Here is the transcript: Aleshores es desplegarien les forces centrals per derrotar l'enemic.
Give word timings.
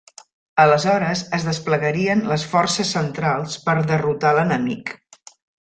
Aleshores 0.61 1.21
es 1.39 1.45
desplegarien 1.49 2.25
les 2.33 2.47
forces 2.55 2.95
centrals 2.97 3.61
per 3.69 3.79
derrotar 3.95 4.37
l'enemic. 4.39 4.95